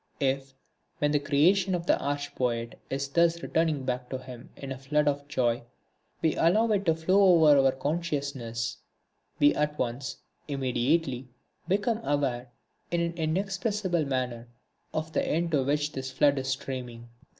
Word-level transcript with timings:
If, 0.19 0.55
when 0.97 1.11
the 1.11 1.19
creation 1.19 1.75
of 1.75 1.85
the 1.85 1.95
Arch 1.99 2.33
Poet 2.33 2.79
is 2.89 3.07
thus 3.07 3.43
returning 3.43 3.83
back 3.83 4.09
to 4.09 4.17
him 4.17 4.49
in 4.57 4.71
a 4.71 4.77
flood 4.79 5.07
of 5.07 5.27
joy, 5.27 5.61
we 6.23 6.35
allow 6.37 6.71
it 6.71 6.87
to 6.87 6.95
flow 6.95 7.21
over 7.21 7.59
our 7.63 7.71
consciousness, 7.71 8.77
we 9.37 9.53
at 9.53 9.77
once, 9.77 10.17
immediately, 10.47 11.27
become 11.67 11.99
aware, 12.03 12.49
in 12.89 12.99
an 13.01 13.13
inexpressible 13.15 14.05
manner, 14.05 14.47
of 14.91 15.13
the 15.13 15.23
end 15.23 15.51
to 15.51 15.63
which 15.63 15.91
this 15.91 16.09
flood 16.09 16.39
is 16.39 16.47
streaming. 16.47 17.07